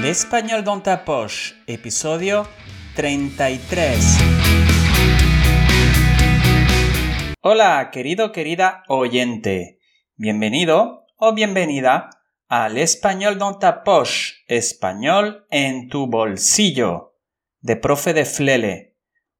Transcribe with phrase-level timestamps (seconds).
[0.00, 2.46] L'Espagnol dans ta poche, episodio
[2.94, 3.98] 33.
[7.40, 9.80] Hola, querido, querida oyente.
[10.14, 12.10] Bienvenido o bienvenida
[12.46, 13.82] al Español dans ta
[14.46, 17.16] español en tu bolsillo,
[17.60, 18.96] de Profe de Flele,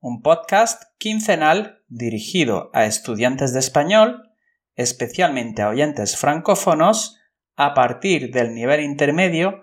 [0.00, 4.28] un podcast quincenal dirigido a estudiantes de español,
[4.74, 7.18] especialmente a oyentes francófonos,
[7.56, 9.62] a partir del nivel intermedio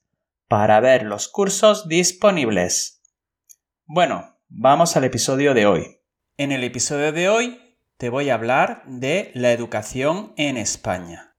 [0.51, 3.01] para ver los cursos disponibles.
[3.85, 6.01] Bueno, vamos al episodio de hoy.
[6.35, 11.37] En el episodio de hoy te voy a hablar de la educación en España.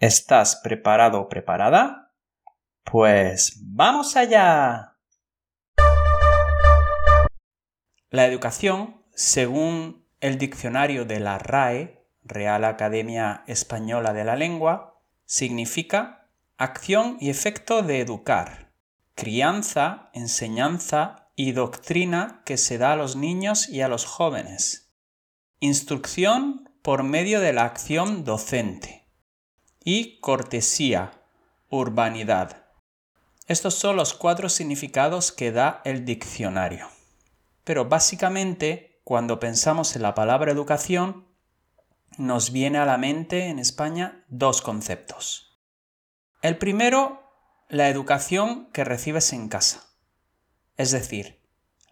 [0.00, 2.12] ¿Estás preparado o preparada?
[2.82, 4.96] Pues vamos allá.
[8.10, 16.23] La educación, según el diccionario de la RAE, Real Academia Española de la Lengua, significa
[16.56, 18.72] Acción y efecto de educar.
[19.16, 24.94] Crianza, enseñanza y doctrina que se da a los niños y a los jóvenes.
[25.58, 29.08] Instrucción por medio de la acción docente.
[29.82, 31.24] Y cortesía,
[31.70, 32.66] urbanidad.
[33.48, 36.88] Estos son los cuatro significados que da el diccionario.
[37.64, 41.26] Pero básicamente, cuando pensamos en la palabra educación,
[42.16, 45.53] nos viene a la mente en España dos conceptos.
[46.44, 47.22] El primero,
[47.70, 49.94] la educación que recibes en casa,
[50.76, 51.40] es decir,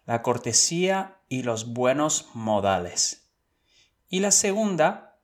[0.05, 3.31] la cortesía y los buenos modales.
[4.09, 5.17] Y la segunda,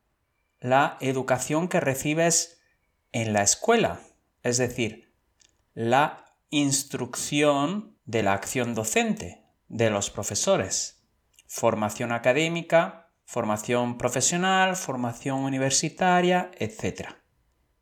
[0.60, 2.60] la educación que recibes
[3.12, 4.02] en la escuela,
[4.42, 5.14] es decir,
[5.76, 11.04] la instrucción de la acción docente de los profesores,
[11.46, 17.19] formación académica, formación profesional, formación universitaria, etc.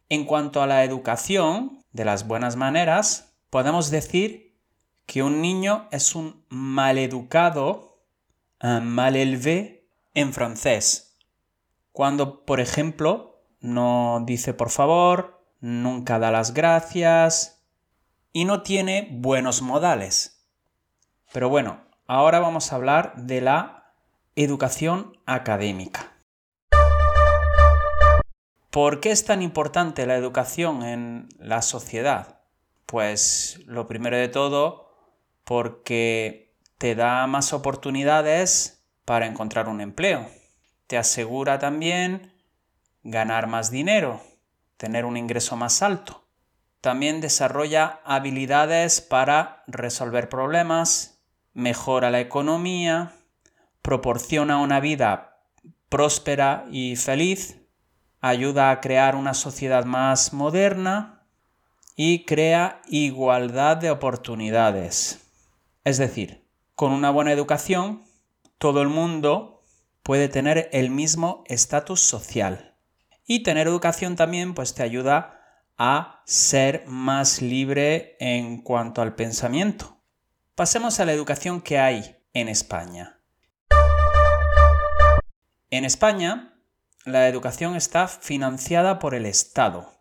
[0.09, 4.57] En cuanto a la educación de las buenas maneras, podemos decir
[5.05, 8.03] que un niño es un maleducado,
[8.61, 11.17] un mal élevé en francés.
[11.91, 17.65] Cuando, por ejemplo, no dice por favor, nunca da las gracias
[18.31, 20.45] y no tiene buenos modales.
[21.33, 23.93] Pero bueno, ahora vamos a hablar de la
[24.35, 26.16] educación académica.
[28.77, 32.41] ¿Por qué es tan importante la educación en la sociedad?
[32.85, 34.93] Pues lo primero de todo,
[35.45, 40.29] porque te da más oportunidades para encontrar un empleo.
[40.85, 42.35] Te asegura también
[43.01, 44.21] ganar más dinero,
[44.77, 46.27] tener un ingreso más alto.
[46.79, 51.23] También desarrolla habilidades para resolver problemas,
[51.55, 53.15] mejora la economía,
[53.81, 55.41] proporciona una vida
[55.89, 57.66] próspera y feliz
[58.21, 61.25] ayuda a crear una sociedad más moderna
[61.95, 65.19] y crea igualdad de oportunidades.
[65.83, 68.03] Es decir, con una buena educación,
[68.57, 69.63] todo el mundo
[70.03, 72.75] puede tener el mismo estatus social.
[73.25, 75.41] Y tener educación también pues te ayuda
[75.77, 79.97] a ser más libre en cuanto al pensamiento.
[80.55, 83.19] Pasemos a la educación que hay en España.
[85.69, 86.56] En España
[87.07, 89.93] la educación está financiada por el Estado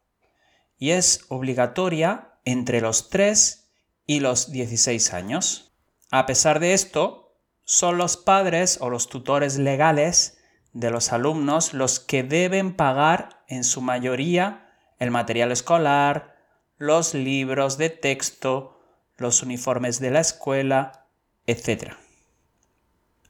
[0.76, 3.68] y es obligatoria entre los 3
[4.06, 5.72] y los 16 años.
[6.10, 7.32] A pesar de esto,
[7.64, 10.38] son los padres o los tutores legales
[10.72, 14.68] de los alumnos los que deben pagar en su mayoría
[14.98, 16.36] el material escolar,
[16.76, 18.80] los libros de texto,
[19.16, 21.06] los uniformes de la escuela,
[21.46, 21.92] etc.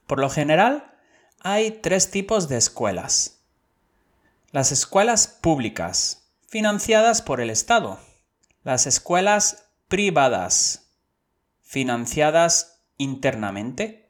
[0.07, 0.95] Por lo general,
[1.41, 3.36] hay tres tipos de escuelas
[4.51, 7.99] las escuelas públicas, financiadas por el Estado.
[8.63, 10.93] Las escuelas privadas,
[11.61, 14.09] financiadas internamente.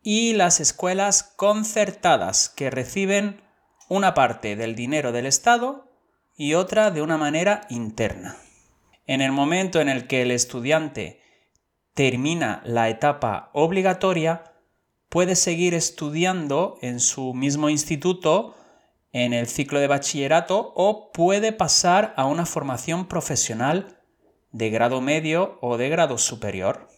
[0.00, 3.42] Y las escuelas concertadas, que reciben
[3.88, 5.90] una parte del dinero del Estado
[6.36, 8.36] y otra de una manera interna.
[9.06, 11.20] En el momento en el que el estudiante
[11.94, 14.52] termina la etapa obligatoria,
[15.08, 18.56] puede seguir estudiando en su mismo instituto
[19.14, 23.96] en el ciclo de bachillerato o puede pasar a una formación profesional
[24.50, 26.88] de grado medio o de grado superior.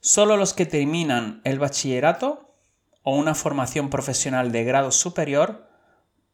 [0.00, 2.54] Solo los que terminan el bachillerato
[3.02, 5.68] o una formación profesional de grado superior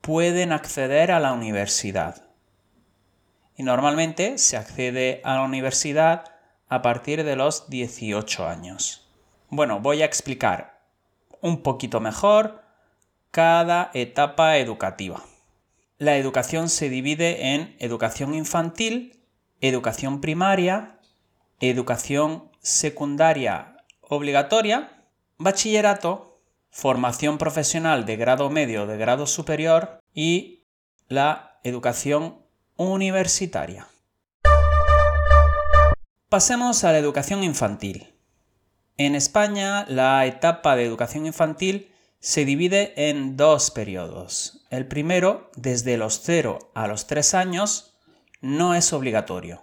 [0.03, 2.29] pueden acceder a la universidad.
[3.57, 6.25] Y normalmente se accede a la universidad
[6.69, 9.09] a partir de los 18 años.
[9.49, 10.83] Bueno, voy a explicar
[11.41, 12.64] un poquito mejor
[13.35, 15.25] cada etapa educativa.
[15.99, 19.25] La educación se divide en educación infantil,
[19.61, 21.01] educación primaria,
[21.59, 26.39] educación secundaria obligatoria, bachillerato,
[26.71, 30.69] formación profesional de grado medio de grado superior y
[31.09, 32.39] la educación
[32.77, 33.89] universitaria.
[36.29, 38.15] Pasemos a la educación infantil.
[38.97, 41.91] En España, la etapa de educación infantil
[42.25, 44.65] se divide en dos periodos.
[44.71, 47.99] El primero, desde los 0 a los 3 años,
[48.41, 49.63] no es obligatorio.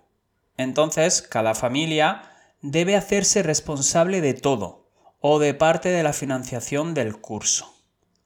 [0.57, 2.21] Entonces, cada familia
[2.61, 4.91] debe hacerse responsable de todo
[5.21, 7.73] o de parte de la financiación del curso.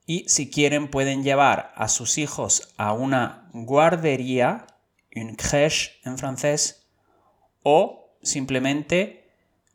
[0.04, 4.66] Y si quieren pueden llevar a sus hijos a una guardería,
[5.14, 6.90] une crèche en francés,
[7.62, 9.30] o simplemente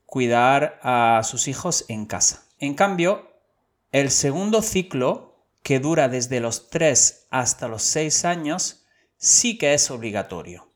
[0.06, 2.46] cuidar a sus hijos en casa.
[2.60, 3.31] En cambio,
[3.92, 8.86] el segundo ciclo, que dura desde los 3 hasta los 6 años,
[9.18, 10.72] sí que es obligatorio.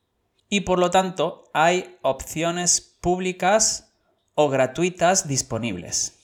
[0.48, 3.92] Y por lo tanto, hay opciones públicas
[4.34, 6.18] o gratuitas disponibles.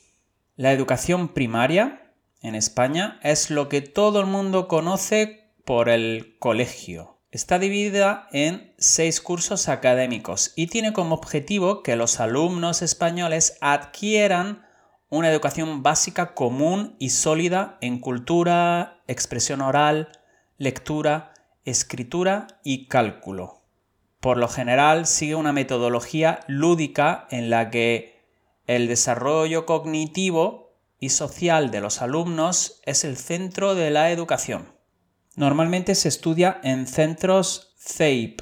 [0.56, 7.12] La educación primaria en España es lo que todo el mundo conoce por el colegio,
[7.32, 14.66] Está dividida en seis cursos académicos y tiene como objetivo que los alumnos españoles adquieran
[15.12, 20.08] una educación básica común y sólida en cultura, expresión oral,
[20.56, 21.34] lectura,
[21.66, 23.60] escritura y cálculo.
[24.20, 28.24] Por lo general sigue una metodología lúdica en la que
[28.66, 34.72] el desarrollo cognitivo y social de los alumnos es el centro de la educación.
[35.36, 38.40] Normalmente se estudia en centros CEIP,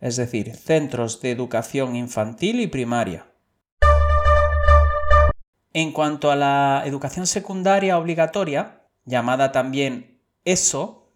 [0.00, 3.28] es decir, centros de educación infantil y primaria.
[5.78, 11.12] En cuanto a la educación secundaria obligatoria, llamada también ESO,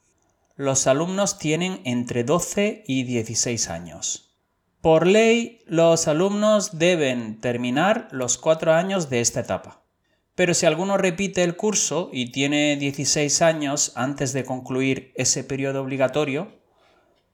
[0.54, 4.36] los alumnos tienen entre 12 y 16 años.
[4.82, 9.82] Por ley, los alumnos deben terminar los cuatro años de esta etapa.
[10.34, 15.80] Pero si alguno repite el curso y tiene 16 años antes de concluir ese periodo
[15.80, 16.52] obligatorio,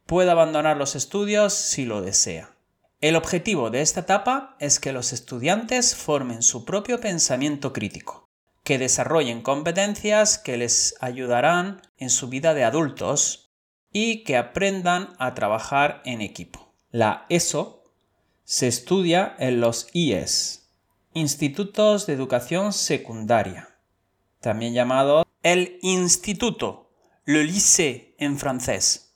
[0.07, 2.56] puede abandonar los estudios si lo desea.
[3.03, 8.27] El objetivo de esta etapa es que los estudiantes formen su propio pensamiento crítico,
[8.65, 13.53] que desarrollen competencias que les ayudarán en su vida de adultos
[13.93, 16.73] y que aprendan a trabajar en equipo.
[16.91, 17.85] La ESO
[18.45, 20.71] se estudia en los IES,
[21.13, 23.77] Institutos de Educación Secundaria,
[24.41, 26.91] también llamado el Instituto,
[27.27, 29.15] le lycée en francés.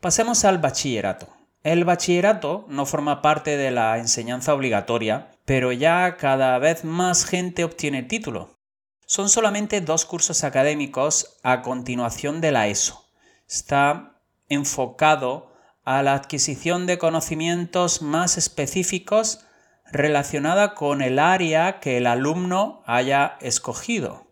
[0.00, 1.41] Pasemos al bachillerato.
[1.62, 7.62] El bachillerato no forma parte de la enseñanza obligatoria, pero ya cada vez más gente
[7.62, 8.58] obtiene el título.
[9.06, 13.04] Son solamente dos cursos académicos a continuación de la ESO.
[13.48, 15.52] Está enfocado
[15.84, 19.44] a la adquisición de conocimientos más específicos
[19.92, 24.26] relacionada con el área que el alumno haya escogido.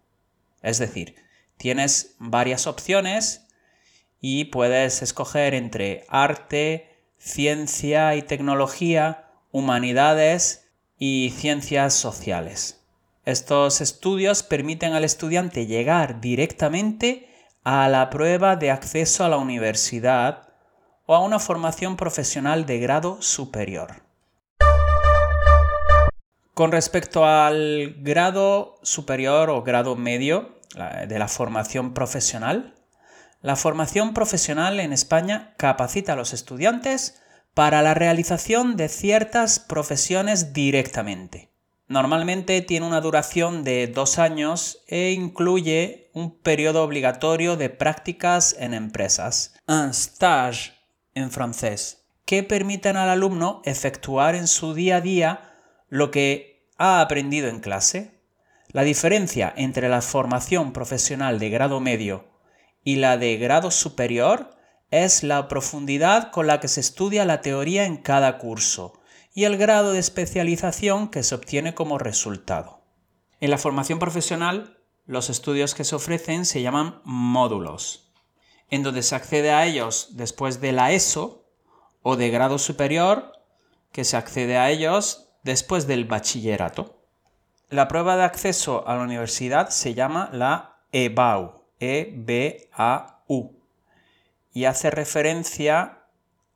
[0.63, 1.15] Es decir,
[1.59, 3.47] tienes varias opciones
[4.21, 6.90] y puedes escoger entre arte,
[7.21, 12.83] ciencia y tecnología, humanidades y ciencias sociales.
[13.27, 17.29] Estos estudios permiten al estudiante llegar directamente
[17.63, 20.49] a la prueba de acceso a la universidad
[21.05, 24.03] o a una formación profesional de grado superior.
[26.55, 30.59] Con respecto al grado superior o grado medio
[31.07, 32.75] de la formación profesional,
[33.43, 37.23] la formación profesional en España capacita a los estudiantes
[37.55, 41.51] para la realización de ciertas profesiones directamente.
[41.89, 48.75] Normalmente tiene una duración de dos años e incluye un periodo obligatorio de prácticas en
[48.75, 50.73] empresas, un stage
[51.15, 55.55] en francés, que permiten al alumno efectuar en su día a día
[55.89, 58.21] lo que ha aprendido en clase?
[58.69, 62.30] La diferencia entre la formación profesional de grado medio
[62.85, 64.57] y la de grado superior
[64.91, 69.01] es la profundidad con la que se estudia la teoría en cada curso
[69.33, 72.83] y el grado de especialización que se obtiene como resultado.
[73.41, 78.13] En la formación profesional, los estudios que se ofrecen se llaman módulos,
[78.69, 81.49] en donde se accede a ellos después de la ESO
[82.03, 83.33] o de grado superior
[83.93, 87.03] que se accede a ellos después del bachillerato.
[87.69, 93.53] La prueba de acceso a la universidad se llama la EBAU, E-B-A-U,
[94.53, 95.99] y hace referencia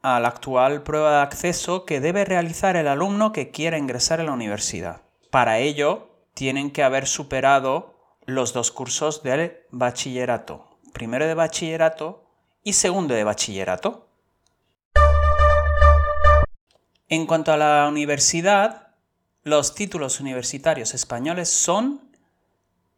[0.03, 4.27] a la actual prueba de acceso que debe realizar el alumno que quiera ingresar en
[4.27, 5.01] la universidad.
[5.31, 7.95] Para ello, tienen que haber superado
[8.27, 12.25] los dos cursos del bachillerato, primero de bachillerato
[12.63, 14.09] y segundo de bachillerato.
[17.09, 18.89] En cuanto a la universidad,
[19.43, 22.01] los títulos universitarios españoles son,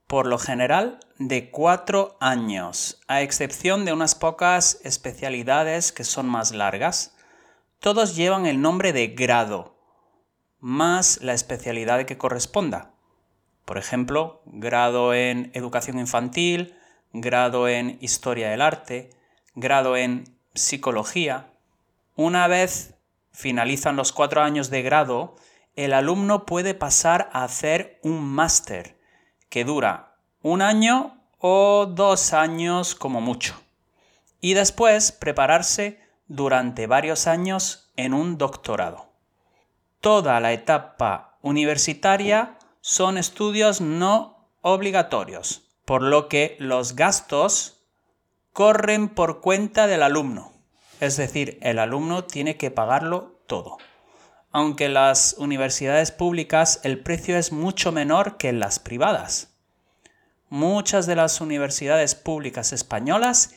[0.07, 6.53] por lo general, de cuatro años, a excepción de unas pocas especialidades que son más
[6.53, 7.17] largas.
[7.81, 9.77] Todos llevan el nombre de grado,
[10.61, 12.93] más la especialidad que corresponda.
[13.65, 16.77] Por ejemplo, grado en educación infantil,
[17.13, 19.11] grado en historia del arte,
[19.55, 21.53] grado en psicología.
[22.15, 22.95] Una vez
[23.33, 25.35] finalizan los cuatro años de grado,
[25.75, 28.96] el alumno puede pasar a hacer un máster
[29.49, 33.61] que dura un año o dos años como mucho.
[34.41, 39.07] Y después prepararse durante varios años en un doctorado.
[40.01, 47.85] Toda la etapa universitaria son estudios no obligatorios, por lo que los gastos
[48.53, 50.53] corren por cuenta del alumno.
[51.01, 53.79] Es decir, el alumno tiene que pagarlo todo.
[54.57, 59.55] Aunque en las universidades públicas el precio es mucho menor que en las privadas.
[60.49, 63.55] Muchas de las universidades públicas españolas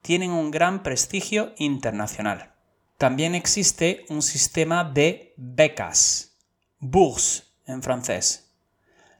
[0.00, 2.54] tienen un gran prestigio internacional.
[2.96, 6.38] También existe un sistema de becas,
[6.78, 8.50] bourse en francés,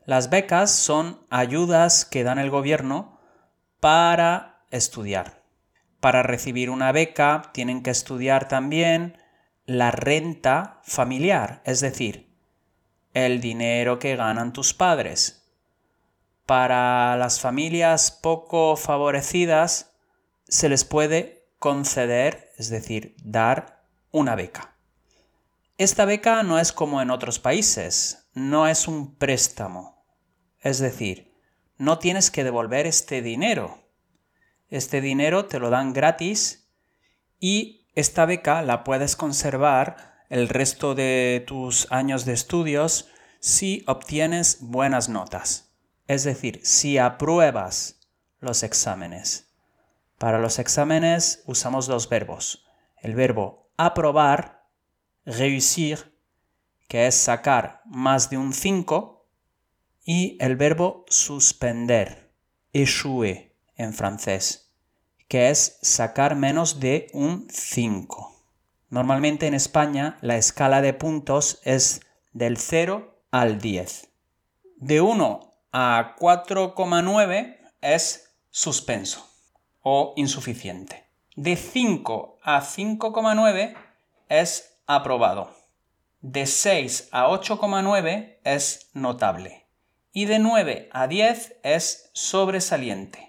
[0.07, 3.21] las becas son ayudas que dan el gobierno
[3.81, 5.43] para estudiar.
[6.01, 9.19] Para recibir una beca tienen que estudiar también
[9.69, 12.35] la renta familiar, es decir,
[13.13, 15.47] el dinero que ganan tus padres.
[16.47, 19.93] Para las familias poco favorecidas
[20.49, 24.75] se les puede conceder, es decir, dar una beca.
[25.77, 30.03] Esta beca no es como en otros países, no es un préstamo,
[30.61, 31.35] es decir,
[31.77, 33.87] no tienes que devolver este dinero.
[34.71, 36.71] Este dinero te lo dan gratis
[37.39, 43.09] y esta beca la puedes conservar el resto de tus años de estudios
[43.41, 45.73] si obtienes buenas notas.
[46.07, 47.99] Es decir, si apruebas
[48.39, 49.53] los exámenes.
[50.17, 52.65] Para los exámenes usamos dos verbos.
[52.99, 54.69] El verbo aprobar,
[55.25, 56.17] réussir,
[56.87, 59.27] que es sacar más de un 5,
[60.05, 62.33] y el verbo suspender,
[62.73, 64.68] échouer en francés,
[65.29, 68.35] que es sacar menos de un 5.
[68.91, 72.01] Normalmente en España la escala de puntos es
[72.33, 74.09] del 0 al 10.
[74.77, 79.29] De 1 a 4,9 es suspenso
[79.83, 81.05] o insuficiente.
[81.37, 83.77] De 5 a 5,9
[84.29, 85.55] es aprobado.
[86.21, 89.67] De 6 a 8,9 es notable
[90.13, 93.28] y de 9 a 10 es sobresaliente.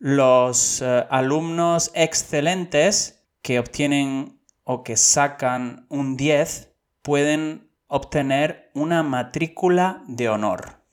[0.00, 10.04] Los eh, alumnos excelentes que obtienen o que sacan un 10 pueden obtener una matrícula
[10.06, 10.84] de honor.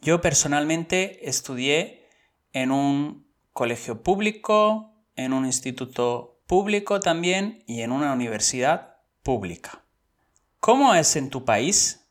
[0.00, 2.08] Yo personalmente estudié
[2.54, 9.84] en un colegio público, en un instituto público también y en una universidad pública.
[10.60, 12.08] ¿Cómo es en tu país?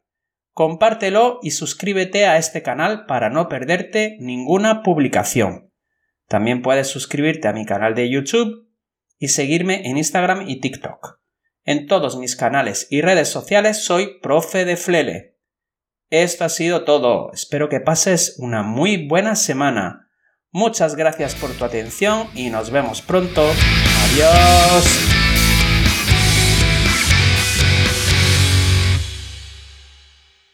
[0.51, 5.71] Compártelo y suscríbete a este canal para no perderte ninguna publicación.
[6.27, 8.69] También puedes suscribirte a mi canal de YouTube
[9.17, 11.20] y seguirme en Instagram y TikTok.
[11.65, 15.39] En todos mis canales y redes sociales soy Profe de Flele.
[16.09, 17.31] Esto ha sido todo.
[17.33, 20.09] Espero que pases una muy buena semana.
[20.51, 23.43] Muchas gracias por tu atención y nos vemos pronto.
[23.43, 25.20] Adiós.